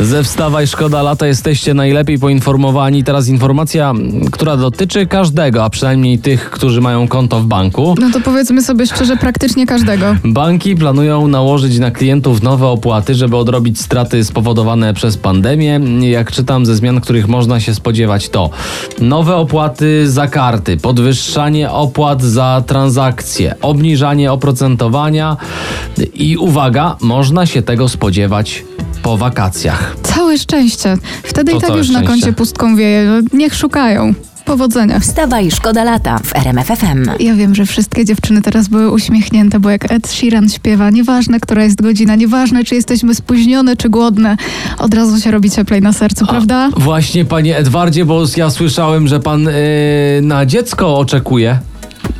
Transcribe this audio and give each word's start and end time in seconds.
Ze 0.00 0.22
Wstawaj 0.24 0.66
Szkoda 0.66 1.02
Lata 1.02 1.26
jesteście 1.26 1.74
najlepiej 1.74 2.18
poinformowani. 2.18 3.04
Teraz 3.04 3.28
informacja, 3.28 3.92
która 4.32 4.56
dotyczy 4.56 5.06
każdego, 5.06 5.64
a 5.64 5.70
przynajmniej 5.70 6.18
tych, 6.18 6.50
którzy 6.50 6.80
mają 6.80 7.08
konto 7.08 7.40
w 7.40 7.46
banku. 7.46 7.94
No 8.00 8.10
to 8.12 8.20
powiedzmy 8.20 8.62
sobie 8.62 8.86
szczerze, 8.86 9.16
praktycznie 9.16 9.66
każdego. 9.66 10.16
Banki 10.24 10.76
planują 10.76 11.28
nałożyć 11.28 11.78
na 11.78 11.90
klientów 11.90 12.42
nowe 12.42 12.66
opłaty, 12.66 13.14
żeby 13.14 13.36
odrobić 13.36 13.80
straty 13.80 14.24
spowodowane 14.24 14.94
przez 14.94 15.16
pandemię. 15.16 15.80
Jak 16.00 16.32
czytam 16.32 16.66
ze 16.66 16.76
zmian, 16.76 17.00
których 17.00 17.28
można 17.28 17.60
się 17.60 17.74
spodziewać, 17.74 18.28
to 18.28 18.50
nowe 19.00 19.36
opłaty 19.36 20.10
za 20.10 20.28
karty, 20.28 20.76
podwyższanie 20.76 21.70
opłat 21.70 22.22
za 22.22 22.62
transakcje, 22.66 23.54
obniżanie 23.62 24.32
oprocentowania 24.32 25.36
i 26.14 26.36
uwaga, 26.36 26.96
można 27.00 27.46
się 27.46 27.62
tego 27.62 27.88
spodziewać 27.88 28.64
po 29.04 29.16
wakacjach. 29.16 29.96
Całe 30.02 30.38
szczęście. 30.38 30.96
Wtedy 31.22 31.52
To 31.52 31.58
i 31.58 31.60
tak 31.60 31.70
już 31.76 31.88
na 31.88 31.92
szczęście. 31.98 32.06
koncie 32.08 32.32
pustką 32.32 32.76
wieje. 32.76 33.22
Niech 33.32 33.54
szukają. 33.54 34.14
Powodzenia. 34.44 35.00
Wstawaj, 35.00 35.50
szkoda 35.50 35.84
lata 35.84 36.18
w 36.24 36.36
RMFFM. 36.36 37.10
Ja 37.20 37.34
wiem, 37.34 37.54
że 37.54 37.66
wszystkie 37.66 38.04
dziewczyny 38.04 38.42
teraz 38.42 38.68
były 38.68 38.90
uśmiechnięte, 38.90 39.60
bo 39.60 39.70
jak 39.70 39.92
Ed 39.92 40.08
Sheeran 40.08 40.48
śpiewa, 40.48 40.90
nieważne, 40.90 41.40
która 41.40 41.64
jest 41.64 41.82
godzina, 41.82 42.14
nieważne, 42.14 42.64
czy 42.64 42.74
jesteśmy 42.74 43.14
spóźnione, 43.14 43.76
czy 43.76 43.88
głodne, 43.88 44.36
od 44.78 44.94
razu 44.94 45.20
się 45.20 45.30
robi 45.30 45.50
cieplej 45.50 45.82
na 45.82 45.92
sercu, 45.92 46.26
prawda? 46.26 46.68
Właśnie, 46.76 47.24
panie 47.24 47.56
Edwardzie, 47.56 48.04
bo 48.04 48.22
ja 48.36 48.50
słyszałem, 48.50 49.08
że 49.08 49.20
pan 49.20 49.42
yy, 49.42 49.50
na 50.22 50.46
dziecko 50.46 50.98
oczekuje. 50.98 51.58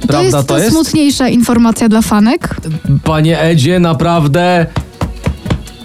To 0.00 0.06
Prawda 0.08 0.36
jest 0.38 0.48
to 0.48 0.58
jest? 0.58 0.70
smutniejsza 0.70 1.28
informacja 1.28 1.88
dla 1.88 2.02
fanek. 2.02 2.56
Panie 3.04 3.40
Edzie, 3.42 3.78
naprawdę. 3.80 4.66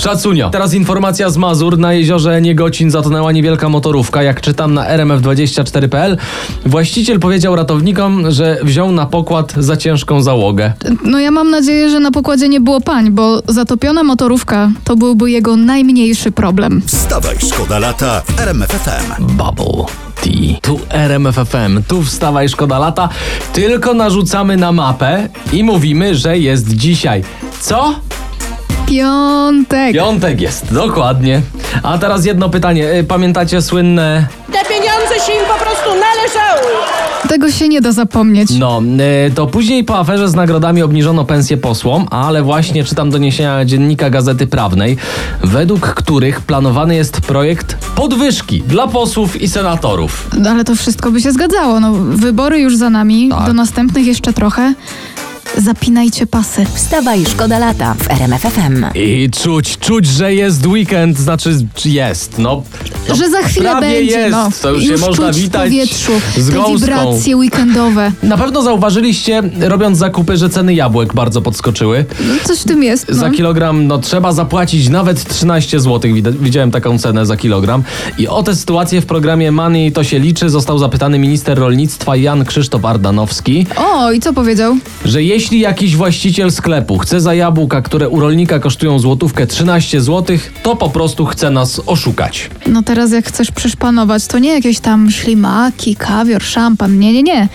Szacunio. 0.00 0.50
Teraz 0.50 0.74
informacja 0.74 1.30
z 1.30 1.36
Mazur. 1.36 1.78
Na 1.78 1.92
jeziorze 1.92 2.40
Niegocin 2.40 2.90
zatonęła 2.90 3.32
niewielka 3.32 3.68
motorówka. 3.68 4.22
Jak 4.22 4.40
czytam 4.40 4.74
na 4.74 4.96
rmf24.pl, 4.96 6.16
właściciel 6.66 7.20
powiedział 7.20 7.56
ratownikom, 7.56 8.30
że 8.30 8.58
wziął 8.62 8.92
na 8.92 9.06
pokład 9.06 9.54
za 9.56 9.76
ciężką 9.76 10.22
załogę. 10.22 10.72
No 11.04 11.20
ja 11.20 11.30
mam 11.30 11.50
nadzieję, 11.50 11.90
że 11.90 12.00
na 12.00 12.10
pokładzie 12.10 12.48
nie 12.48 12.60
było 12.60 12.80
pań, 12.80 13.10
bo 13.10 13.42
zatopiona 13.48 14.02
motorówka 14.02 14.70
to 14.84 14.96
byłby 14.96 15.30
jego 15.30 15.56
najmniejszy 15.56 16.30
problem. 16.32 16.82
Wstawaj, 16.86 17.36
szkoda 17.50 17.78
lata 17.78 18.20
w 18.20 18.40
RMFFM. 18.40 19.26
Bubble. 19.26 19.84
Tu 20.62 20.80
RMFFM, 20.90 21.82
tu 21.88 22.02
wstawaj 22.02 22.48
szkoda 22.48 22.78
lata. 22.78 23.08
Tylko 23.52 23.94
narzucamy 23.94 24.56
na 24.56 24.72
mapę 24.72 25.28
i 25.52 25.64
mówimy, 25.64 26.14
że 26.14 26.38
jest 26.38 26.68
dzisiaj. 26.68 27.22
Co? 27.60 27.94
Piątek. 28.88 29.92
Piątek 29.94 30.40
jest, 30.40 30.74
dokładnie. 30.74 31.42
A 31.82 31.98
teraz 31.98 32.24
jedno 32.26 32.48
pytanie. 32.48 32.92
Y, 32.94 33.04
Pamiętacie 33.04 33.62
słynne 33.62 34.26
Te 34.52 34.58
pieniądze 34.68 35.14
się 35.26 35.32
im 35.32 35.44
po 35.48 35.64
prostu 35.64 35.88
należały. 35.90 36.68
Tego 37.28 37.50
się 37.50 37.68
nie 37.68 37.80
da 37.80 37.92
zapomnieć. 37.92 38.50
No, 38.58 38.82
y, 39.28 39.30
to 39.34 39.46
później 39.46 39.84
po 39.84 39.98
aferze 39.98 40.28
z 40.28 40.34
nagrodami 40.34 40.82
obniżono 40.82 41.24
pensję 41.24 41.56
posłom, 41.56 42.06
ale 42.10 42.42
właśnie 42.42 42.84
czytam 42.84 43.10
doniesienia 43.10 43.64
dziennika 43.64 44.10
Gazety 44.10 44.46
Prawnej, 44.46 44.96
według 45.44 45.80
których 45.94 46.40
planowany 46.40 46.94
jest 46.94 47.20
projekt 47.20 47.74
podwyżki 47.94 48.62
dla 48.62 48.86
posłów 48.86 49.42
i 49.42 49.48
senatorów. 49.48 50.28
No, 50.38 50.50
ale 50.50 50.64
to 50.64 50.74
wszystko 50.74 51.10
by 51.10 51.20
się 51.20 51.32
zgadzało. 51.32 51.80
No, 51.80 51.92
wybory 51.94 52.58
już 52.60 52.76
za 52.76 52.90
nami, 52.90 53.28
Tak. 53.28 53.46
do 53.46 53.52
następnych 53.52 54.06
jeszcze 54.06 54.32
trochę. 54.32 54.74
Zapinajcie 55.58 56.26
pasy. 56.26 56.66
Wstawaj, 56.74 57.24
szkoda 57.26 57.58
lata 57.58 57.94
w 57.94 58.10
RMFFM. 58.10 58.84
I 58.94 59.30
czuć, 59.42 59.78
czuć, 59.78 60.06
że 60.06 60.34
jest 60.34 60.66
weekend, 60.66 61.18
znaczy 61.18 61.66
jest, 61.84 62.38
no. 62.38 62.62
no 63.08 63.14
że 63.14 63.30
za 63.30 63.42
chwilę 63.42 63.80
będzie. 63.80 64.18
jest, 64.18 64.30
no. 64.30 64.50
to 64.62 64.70
już, 64.70 64.84
się 64.84 64.96
można 64.96 65.32
witać 65.32 65.60
w 65.60 65.64
powietrzu 65.64 66.12
z 66.36 66.50
te 66.50 66.72
wibracje 66.72 67.36
weekendowe. 67.36 68.12
Na 68.22 68.36
pewno 68.38 68.62
zauważyliście, 68.62 69.42
robiąc 69.60 69.98
zakupy, 69.98 70.36
że 70.36 70.48
ceny 70.50 70.74
jabłek 70.74 71.14
bardzo 71.14 71.42
podskoczyły. 71.42 72.04
Coś 72.44 72.58
w 72.58 72.64
tym 72.64 72.82
jest. 72.82 73.08
No. 73.08 73.14
Za 73.14 73.30
kilogram 73.30 73.86
no, 73.86 73.98
trzeba 73.98 74.32
zapłacić 74.32 74.88
nawet 74.88 75.24
13 75.24 75.80
zł. 75.80 76.10
Widziałem 76.40 76.70
taką 76.70 76.98
cenę 76.98 77.26
za 77.26 77.36
kilogram. 77.36 77.82
I 78.18 78.28
o 78.28 78.42
tę 78.42 78.56
sytuację 78.56 79.00
w 79.00 79.06
programie 79.06 79.52
Money 79.52 79.92
to 79.92 80.04
się 80.04 80.18
liczy 80.18 80.50
został 80.50 80.78
zapytany 80.78 81.18
minister 81.18 81.58
rolnictwa 81.58 82.16
Jan 82.16 82.44
Krzysztof 82.44 82.84
Ardanowski, 82.84 83.66
O, 83.76 84.12
i 84.12 84.20
co 84.20 84.32
powiedział? 84.32 84.76
że 85.04 85.22
jeśli 85.22 85.47
jakiś 85.52 85.96
właściciel 85.96 86.52
sklepu 86.52 86.98
chce 86.98 87.20
za 87.20 87.34
jabłka, 87.34 87.82
które 87.82 88.08
u 88.08 88.20
rolnika 88.20 88.58
kosztują 88.58 88.98
złotówkę 88.98 89.46
13 89.46 90.00
zł, 90.00 90.38
to 90.62 90.76
po 90.76 90.90
prostu 90.90 91.26
chce 91.26 91.50
nas 91.50 91.80
oszukać. 91.86 92.50
No 92.66 92.82
teraz 92.82 93.12
jak 93.12 93.26
chcesz 93.26 93.50
przyszpanować, 93.50 94.26
to 94.26 94.38
nie 94.38 94.54
jakieś 94.54 94.80
tam 94.80 95.10
ślimaki, 95.10 95.96
kawior, 95.96 96.42
szampan. 96.42 96.98
Nie, 96.98 97.12
nie, 97.12 97.22
nie. 97.22 97.48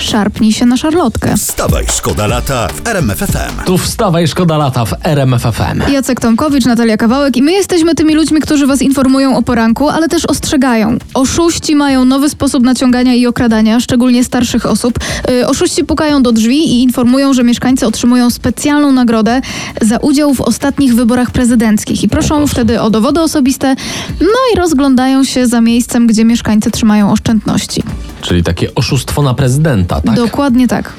Szarpnij 0.00 0.52
się 0.52 0.66
na 0.66 0.76
szarlotkę. 0.76 1.36
Wstawaj, 1.36 1.84
szkoda 1.96 2.26
lata 2.26 2.68
w 2.68 2.86
RMFFM. 2.86 3.64
Tu 3.66 3.78
wstawaj, 3.78 4.28
szkoda 4.28 4.56
lata 4.56 4.84
w 4.84 4.94
RMFFM. 5.02 5.92
Jacek 5.92 6.20
Tomkowicz, 6.20 6.64
Natalia 6.64 6.96
Kawałek 6.96 7.36
i 7.36 7.42
my 7.42 7.52
jesteśmy 7.52 7.94
tymi 7.94 8.14
ludźmi, 8.14 8.40
którzy 8.40 8.66
was 8.66 8.82
informują 8.82 9.36
o 9.36 9.42
poranku, 9.42 9.88
ale 9.88 10.08
też 10.08 10.26
ostrzegają. 10.26 10.98
Oszuści 11.14 11.76
mają 11.76 12.04
nowy 12.04 12.28
sposób 12.28 12.64
naciągania 12.64 13.14
i 13.14 13.26
okradania, 13.26 13.80
szczególnie 13.80 14.24
starszych 14.24 14.66
osób. 14.66 14.98
Yy, 15.28 15.46
oszuści 15.46 15.84
pukają 15.84 16.22
do 16.22 16.32
drzwi 16.32 16.58
i 16.58 16.82
informują, 16.82 17.34
że 17.34 17.44
mieszkańcy 17.44 17.86
otrzymują 17.86 18.30
specjalną 18.30 18.92
nagrodę 18.92 19.40
za 19.80 19.96
udział 19.96 20.34
w 20.34 20.40
ostatnich 20.40 20.94
wyborach 20.94 21.30
prezydenckich 21.30 22.02
i 22.02 22.08
proszą 22.08 22.46
wtedy 22.46 22.80
o 22.80 22.90
dowody 22.90 23.20
osobiste, 23.20 23.76
no 24.20 24.38
i 24.54 24.56
rozglądają 24.56 25.24
się 25.24 25.46
za 25.46 25.60
miejscem, 25.60 26.06
gdzie 26.06 26.24
mieszkańcy 26.24 26.70
trzymają 26.70 27.12
oszczędności. 27.12 27.82
Czyli 28.30 28.42
takie 28.42 28.74
oszustwo 28.74 29.22
na 29.22 29.34
prezydenta, 29.34 30.00
tak? 30.00 30.16
Dokładnie 30.16 30.68
tak. 30.68 30.92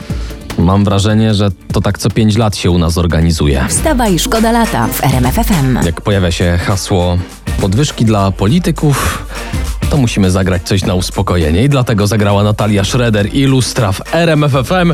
Mam 0.57 0.83
wrażenie, 0.83 1.33
że 1.33 1.49
to 1.73 1.81
tak 1.81 1.97
co 1.97 2.09
5 2.09 2.37
lat 2.37 2.55
się 2.55 2.71
u 2.71 2.77
nas 2.77 2.97
organizuje. 2.97 3.65
Wstawaj, 3.69 4.19
szkoda 4.19 4.51
lata 4.51 4.87
w 4.87 5.03
RMFFM. 5.03 5.85
Jak 5.85 6.01
pojawia 6.01 6.31
się 6.31 6.59
hasło 6.65 7.17
podwyżki 7.61 8.05
dla 8.05 8.31
polityków, 8.31 9.25
to 9.91 9.97
musimy 9.97 10.31
zagrać 10.31 10.62
coś 10.63 10.85
na 10.85 10.96
uspokojenie 10.96 11.63
i 11.63 11.69
dlatego 11.69 12.07
zagrała 12.07 12.44
Natalia 12.44 12.84
Schroeder 12.84 13.35
i 13.35 13.46
lustra 13.46 13.91
w 13.91 14.02
RMFFM. 14.16 14.94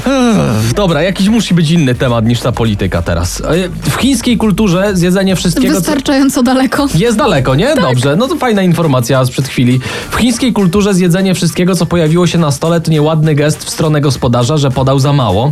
Dobra, 0.76 1.02
jakiś 1.02 1.30
musi 1.30 1.54
być 1.54 1.72
inny 1.72 1.96
temat 1.96 2.26
niż 2.26 2.40
ta 2.40 2.52
polityka 2.52 3.02
teraz. 3.02 3.42
E, 3.42 3.70
W 3.90 3.96
chińskiej 3.96 4.38
kulturze 4.38 4.92
zjedzenie 4.96 5.36
wszystkiego... 5.36 5.74
co- 5.74 5.80
Wystarczająco 5.80 6.44
daleko. 6.44 6.88
jest 6.96 7.18
daleko, 7.18 7.56
nie? 7.56 7.68
Tak. 7.68 7.82
Dobrze, 7.82 8.16
no 8.16 8.28
to 8.28 8.36
fajna 8.36 8.62
informacja 8.64 9.26
sprzed 9.26 9.48
chwili. 9.48 9.80
W 10.12 10.16
chińskiej 10.16 10.54
kulturze 10.54 10.94
zjedzenie 10.94 11.34
wszystkiego, 11.36 11.76
co 11.76 11.86
pojawiło 11.86 12.28
się 12.28 12.38
na 12.38 12.52
stole, 12.52 12.82
to 12.82 12.92
nieładny 12.92 13.36
gest 13.36 13.64
w 13.66 13.70
stronę 13.70 14.02
gospodarza, 14.02 14.58
że 14.58 14.72
podał 14.72 15.00
za 15.00 15.14
mało. 15.14 15.52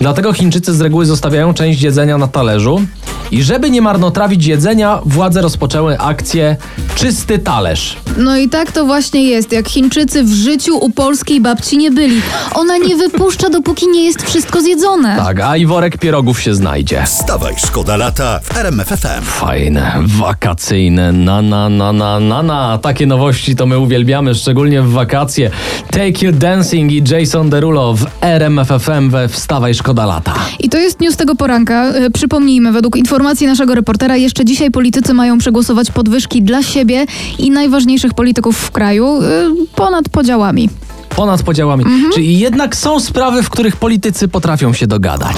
Dlatego 0.00 0.32
Chińczycy 0.32 0.74
z 0.74 0.80
reguły 0.80 1.06
zostawiają 1.06 1.54
część 1.54 1.82
jedzenia 1.82 2.18
na 2.18 2.28
talerzu. 2.28 2.82
I 3.32 3.42
żeby 3.42 3.70
nie 3.70 3.82
marnotrawić 3.82 4.46
jedzenia, 4.46 5.00
władze 5.06 5.42
rozpoczęły 5.42 5.98
akcję 5.98 6.56
Czysty 6.94 7.38
Talerz. 7.38 7.96
No 8.18 8.36
i 8.36 8.48
tak 8.48 8.72
to 8.72 8.84
właśnie 8.86 9.24
jest, 9.24 9.52
jak 9.52 9.68
Chińczycy 9.68 10.24
w 10.24 10.28
życiu 10.32 10.76
u 10.78 10.90
polskiej 10.90 11.40
babci 11.40 11.78
nie 11.78 11.90
byli. 11.90 12.20
Ona 12.54 12.76
nie 12.78 12.96
wypuszcza, 12.96 13.50
dopóki 13.50 13.88
nie 13.88 14.04
jest 14.04 14.22
wszystko 14.22 14.60
zjedzone. 14.60 15.16
Tak, 15.16 15.40
a 15.40 15.56
i 15.56 15.66
worek 15.66 15.98
pierogów 15.98 16.40
się 16.40 16.54
znajdzie. 16.54 17.02
Wstawaj, 17.06 17.54
szkoda 17.66 17.96
lata 17.96 18.40
w 18.42 18.56
RMFFM. 18.56 19.22
Fajne, 19.22 19.92
wakacyjne, 20.06 21.12
na 21.12 21.42
na 21.42 21.68
na 21.68 21.92
na 21.92 22.20
na 22.20 22.42
na. 22.42 22.78
Takie 22.78 23.06
nowości 23.06 23.56
to 23.56 23.66
my 23.66 23.78
uwielbiamy, 23.78 24.34
szczególnie 24.34 24.82
w 24.82 24.92
wakacje. 24.92 25.50
Take 25.90 26.26
You 26.26 26.32
Dancing 26.32 26.92
i 26.92 27.02
Jason 27.10 27.50
Derulo 27.50 27.94
w 27.94 28.06
RMFFM 28.20 29.10
we 29.10 29.28
Wstawaj 29.28 29.74
Szkoda 29.74 30.06
Lata. 30.06 30.34
I 30.58 30.68
to 30.68 30.78
jest 30.78 31.00
news 31.00 31.16
tego 31.16 31.34
poranka. 31.34 31.84
E, 31.84 32.10
Przypomnijmy, 32.10 32.72
według 32.72 32.96
informacji 32.96 33.21
naszego 33.22 33.74
reportera, 33.74 34.16
jeszcze 34.16 34.44
dzisiaj 34.44 34.70
politycy 34.70 35.14
mają 35.14 35.38
przegłosować 35.38 35.90
podwyżki 35.90 36.42
dla 36.42 36.62
siebie 36.62 37.06
i 37.38 37.50
najważniejszych 37.50 38.14
polityków 38.14 38.56
w 38.56 38.70
kraju 38.70 39.22
e, 39.22 39.26
ponad 39.74 40.08
podziałami. 40.08 40.68
Ponad 41.16 41.42
podziałami. 41.42 41.84
Czyli 42.14 42.38
jednak 42.38 42.76
są 42.76 43.00
sprawy, 43.00 43.42
w 43.42 43.50
których 43.50 43.76
politycy 43.76 44.28
potrafią 44.28 44.72
się 44.72 44.86
dogadać. 44.86 45.36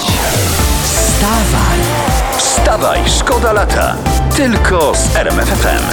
Wstawaj, 0.83 1.79
Wstawaj, 2.37 2.99
szkoda 3.19 3.53
lata. 3.53 3.95
Tylko 4.35 4.93
z 4.95 5.15
RMFFM. 5.15 5.83